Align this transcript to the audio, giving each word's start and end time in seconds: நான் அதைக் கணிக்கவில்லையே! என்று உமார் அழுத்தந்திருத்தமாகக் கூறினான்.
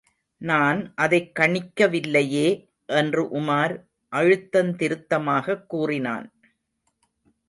நான் 0.41 0.93
அதைக் 0.95 1.31
கணிக்கவில்லையே! 1.39 2.47
என்று 2.85 3.23
உமார் 3.39 3.73
அழுத்தந்திருத்தமாகக் 4.11 5.65
கூறினான். 5.67 6.25